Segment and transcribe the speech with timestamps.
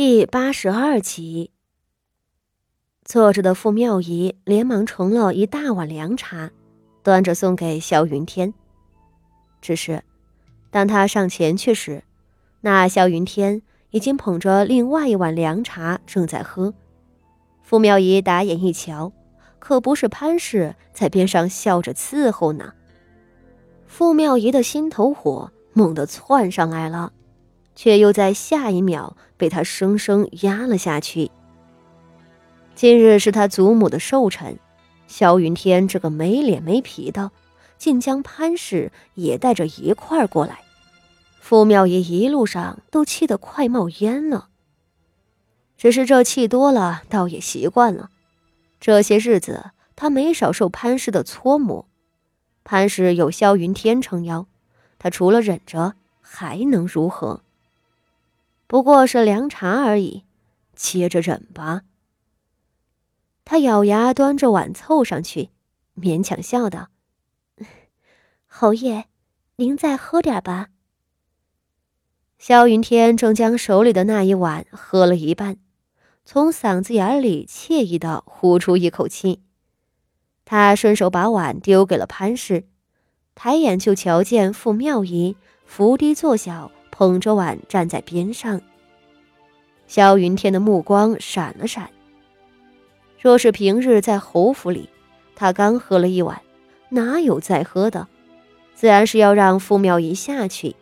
[0.00, 1.50] 第八十二集，
[3.04, 6.52] 坐着的傅妙仪连忙盛了一大碗凉茶，
[7.02, 8.54] 端着送给萧云天。
[9.60, 10.04] 只是，
[10.70, 12.04] 当他上前去时，
[12.60, 16.72] 那萧云天已经捧着另外一碗凉茶正在喝。
[17.64, 19.10] 傅妙仪打眼一瞧，
[19.58, 22.72] 可不是潘氏在边上笑着伺候呢。
[23.88, 27.12] 傅妙仪的心头火猛地窜上来了。
[27.78, 31.30] 却又在下一秒被他生生压了下去。
[32.74, 34.58] 今日是他祖母的寿辰，
[35.06, 37.30] 萧云天这个没脸没皮的，
[37.76, 40.58] 竟将潘氏也带着一块儿过来。
[41.40, 44.48] 傅妙仪一路上都气得快冒烟了。
[45.76, 48.10] 只是这气多了，倒也习惯了。
[48.80, 51.86] 这些日子他没少受潘氏的搓磨。
[52.64, 54.48] 潘氏有萧云天撑腰，
[54.98, 57.42] 他除了忍着，还能如何？
[58.68, 60.24] 不过是凉茶而已，
[60.76, 61.82] 接着忍吧。
[63.46, 65.48] 他咬牙端着碗凑上去，
[65.96, 66.90] 勉强笑道
[68.46, 69.06] ：“侯爷，
[69.56, 70.68] 您再喝点吧。”
[72.38, 75.56] 萧云天正将手里的那一碗喝了一半，
[76.26, 79.42] 从嗓子眼里惬意的呼出一口气。
[80.44, 82.68] 他顺手把碗丢给了潘氏，
[83.34, 86.70] 抬眼就瞧见傅妙仪伏低坐小。
[86.98, 88.60] 捧着碗站在边上，
[89.86, 91.88] 萧云天的目光闪了闪。
[93.20, 94.88] 若是平日在侯府里，
[95.36, 96.42] 他刚喝了一碗，
[96.88, 98.08] 哪有再喝的？
[98.74, 100.74] 自然是要让傅妙仪下去。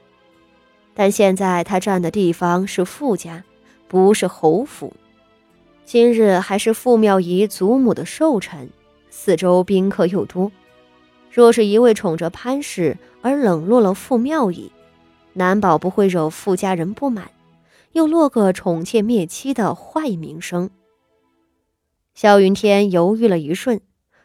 [0.94, 3.44] 但现在他站的地方是傅家，
[3.86, 4.94] 不是侯府。
[5.84, 8.70] 今日还是傅妙仪祖母的寿辰，
[9.10, 10.50] 四周宾客又多，
[11.30, 14.72] 若是一味宠着潘氏而冷落了傅妙仪。
[15.36, 17.30] 难保不会惹傅家人不满，
[17.92, 20.70] 又落个宠妾灭妻的坏名声。
[22.14, 23.82] 萧云天犹豫了一瞬，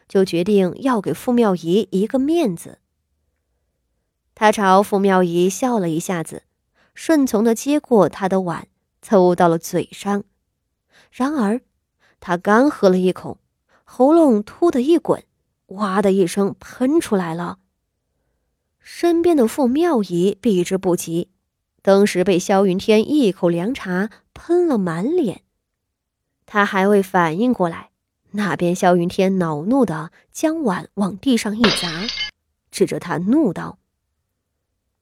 [0.08, 2.78] 就决定要给傅妙仪一个面子。
[4.34, 6.44] 他朝傅妙仪笑了一下子，
[6.94, 8.66] 顺从的接过他的碗，
[9.02, 10.24] 凑到了嘴上。
[11.10, 11.60] 然而，
[12.20, 13.36] 他刚喝了一口，
[13.84, 15.22] 喉咙突的一滚，
[15.66, 17.58] 哇的一声喷出来了。
[18.82, 21.28] 身边的傅妙仪避之不及，
[21.82, 25.42] 当时被萧云天一口凉茶喷了满脸。
[26.44, 27.90] 他还未反应过来，
[28.32, 32.06] 那边萧云天恼怒的将碗往地上一砸，
[32.70, 33.78] 指着他怒道：“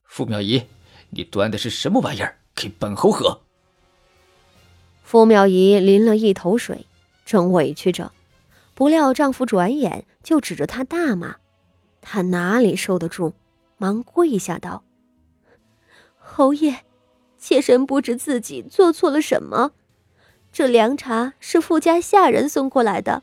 [0.05, 0.65] 傅妙仪，
[1.11, 2.37] 你端的是什么玩意儿？
[2.55, 3.41] 给本侯喝！”
[5.03, 6.87] 傅妙仪淋了一头水，
[7.25, 8.13] 正委屈着，
[8.75, 11.37] 不料丈夫转眼就指着她大骂，
[12.01, 13.33] 她哪里受得住？
[13.81, 14.83] 忙跪下道
[16.21, 16.81] ：“侯爷，
[17.39, 19.73] 妾身不知自己做错了什么。
[20.53, 23.23] 这凉茶是傅家下人送过来的，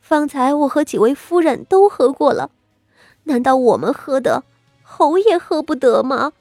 [0.00, 2.50] 方才我和几位夫人都喝过了。
[3.24, 4.44] 难道我们喝的，
[4.82, 6.32] 侯爷喝不得吗？”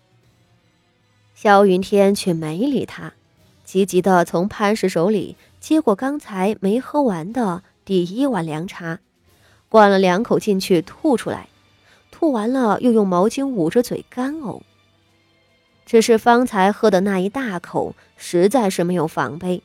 [1.36, 3.12] 萧云天却没理他，
[3.66, 9.00] 急急的从潘氏手里接过刚才没喝完的第一碗凉茶，
[9.68, 11.50] 灌了两口进去，吐出来。
[12.22, 14.62] 吐完了，又用毛巾捂着嘴干呕。
[15.88, 19.64] 只是方才喝的那一大口，实在是没有防备，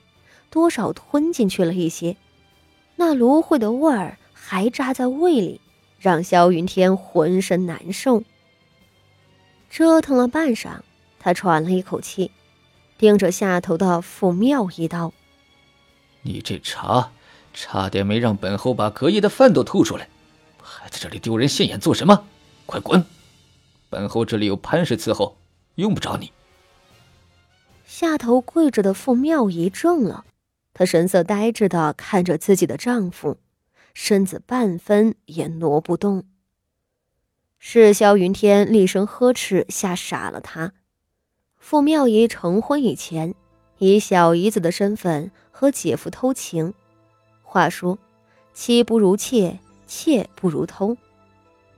[0.48, 2.16] 多少吞进去了一些，
[2.96, 5.60] 那芦荟的味儿还扎在胃里，
[5.98, 8.22] 让萧云天浑身难受。
[9.68, 10.78] 折腾了半晌，
[11.18, 12.30] 他喘了一口气，
[12.96, 15.12] 盯着下头的傅妙一刀
[16.24, 17.12] ：“你这茶，
[17.52, 20.08] 差点没让本侯把隔夜的饭都吐出来，
[20.62, 22.24] 还在这里丢人现眼做什么？”
[22.66, 23.04] 快滚！
[23.88, 25.36] 本侯这里有潘氏伺候，
[25.76, 26.32] 用不着你。
[27.86, 30.24] 下头跪着的傅妙仪怔了，
[30.74, 33.38] 她神色呆滞的看着自己的丈夫，
[33.94, 36.24] 身子半分也挪不动。
[37.58, 40.72] 是萧云天厉声呵斥，吓傻了他。
[41.56, 43.34] 傅妙仪成婚以前，
[43.78, 46.74] 以小姨子的身份和姐夫偷情。
[47.42, 47.98] 话说，
[48.52, 50.96] 妻不如妾，妾不如偷。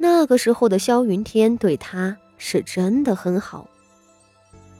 [0.01, 3.69] 那个时候的萧云天对她是真的很好。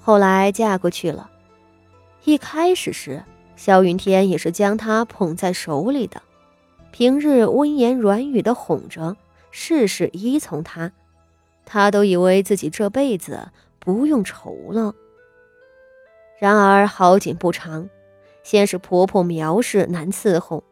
[0.01, 1.29] 后来嫁过去了，
[2.25, 3.23] 一开始时
[3.57, 6.23] 萧云天也是将她捧在手里的，
[6.93, 9.17] 平日温言软语的哄着，
[9.51, 10.93] 事事依从她，
[11.67, 13.49] 她都以为自己这辈子
[13.81, 14.95] 不用愁了。
[16.39, 17.91] 然而好景不长，
[18.45, 20.63] 先是婆婆苗氏难伺候，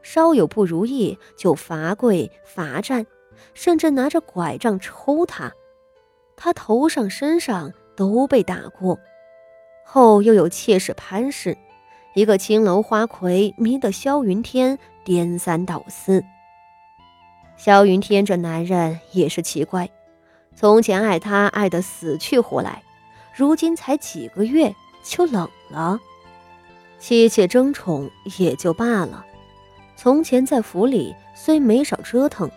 [0.00, 3.04] 稍有不如意就罚跪罚站。
[3.54, 5.52] 甚至拿着拐杖抽他，
[6.36, 8.98] 他头上、身上都被打过。
[9.84, 11.56] 后又有妾室潘氏，
[12.14, 16.24] 一个青楼花魁迷得萧云天颠三倒四。
[17.56, 19.88] 萧云天这男人也是奇怪，
[20.54, 22.82] 从前爱他爱得死去活来，
[23.34, 24.74] 如今才几个月
[25.04, 25.98] 就冷了。
[26.98, 29.24] 妻妾争宠也就罢了，
[29.96, 32.50] 从前在府里虽没少折腾，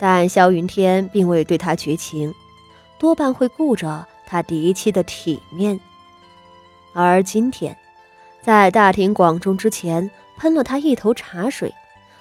[0.00, 2.34] 但萧云天并未对他绝情，
[2.98, 5.78] 多半会顾着他嫡妻的体面。
[6.92, 7.76] 而今天。
[8.42, 11.74] 在大庭广众之前喷了他一头茶水，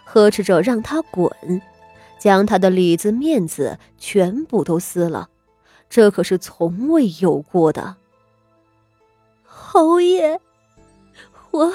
[0.04, 1.32] 呵斥着让他滚，
[2.18, 5.30] 将他的里子面子全部都撕了，
[5.90, 7.96] 这可是从未有过的。
[9.46, 10.42] 侯爷，
[11.52, 11.74] 我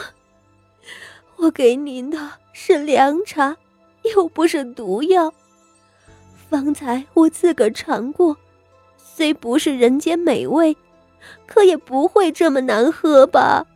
[1.37, 3.57] 我给您的是凉茶，
[4.15, 5.33] 又不是毒药。
[6.55, 8.37] 方才我自个儿尝过，
[8.97, 10.77] 虽不是人间美味，
[11.47, 13.67] 可也不会这么难喝吧？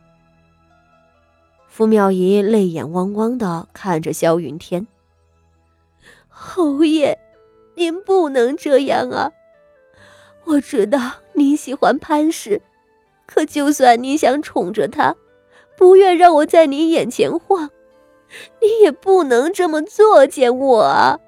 [1.67, 4.87] 傅妙仪泪眼汪汪的看着萧云天。
[6.29, 7.19] 侯爷，
[7.75, 9.29] 您不能这样啊！
[10.45, 10.99] 我知道
[11.33, 12.61] 您喜欢潘氏，
[13.25, 15.13] 可就算您想宠着他，
[15.77, 17.69] 不愿让我在您眼前晃，
[18.61, 21.19] 你也不能这么作践我啊！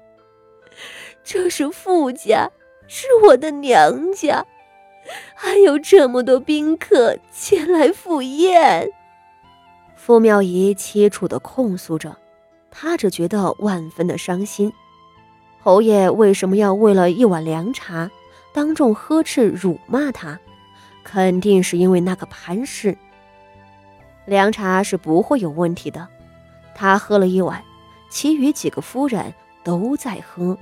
[1.24, 2.50] 这是傅家，
[2.88, 4.44] 是我的娘家，
[5.34, 8.88] 还有这么多宾客前来赴宴。
[9.96, 12.16] 傅妙仪凄楚的控诉着，
[12.70, 14.72] 她只觉得万分的伤心。
[15.60, 18.10] 侯爷为什么要为了一碗凉茶，
[18.52, 20.38] 当众呵斥辱骂他？
[21.04, 22.96] 肯定是因为那个潘氏。
[24.24, 26.08] 凉茶是不会有问题的，
[26.74, 27.62] 他喝了一碗，
[28.10, 29.32] 其余几个夫人
[29.62, 30.58] 都在喝。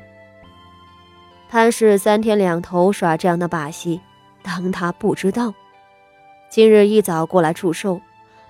[1.50, 4.00] 潘氏三天两头耍这样的把戏，
[4.40, 5.52] 当他不知道。
[6.48, 8.00] 今日一早过来祝寿。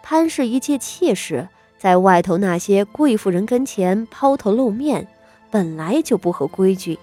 [0.03, 1.49] 潘氏一介妾室，
[1.79, 5.09] 在外头那些贵妇人跟前抛头露面，
[5.51, 6.99] 本来就不合规矩。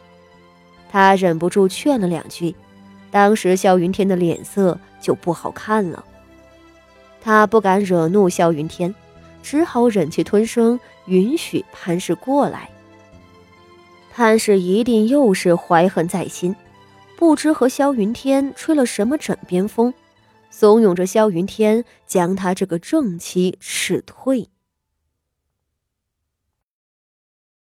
[0.92, 2.56] 他忍不住劝了两句，
[3.10, 6.06] 当时萧云天的脸色就不好看了。
[7.24, 8.94] 他不敢惹怒萧云天，
[9.42, 12.70] 只好忍气吞声，允许潘氏过来。
[14.18, 16.56] 潘氏一定又是怀恨在心，
[17.16, 19.94] 不知和萧云天吹了什么枕边风。
[20.50, 24.50] 怂恿着萧云天将他这个正妻斥退。